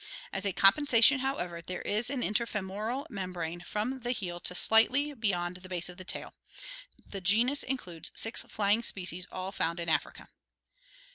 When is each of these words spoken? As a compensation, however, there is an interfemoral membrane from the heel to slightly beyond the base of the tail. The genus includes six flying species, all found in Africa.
As 0.33 0.47
a 0.47 0.51
compensation, 0.51 1.19
however, 1.19 1.61
there 1.61 1.83
is 1.83 2.09
an 2.09 2.23
interfemoral 2.23 3.05
membrane 3.11 3.59
from 3.59 3.99
the 3.99 4.13
heel 4.13 4.39
to 4.39 4.55
slightly 4.55 5.13
beyond 5.13 5.57
the 5.57 5.69
base 5.69 5.89
of 5.89 5.97
the 5.97 6.03
tail. 6.03 6.33
The 7.07 7.21
genus 7.21 7.61
includes 7.61 8.09
six 8.15 8.41
flying 8.41 8.81
species, 8.81 9.27
all 9.31 9.51
found 9.51 9.79
in 9.79 9.89
Africa. 9.89 10.27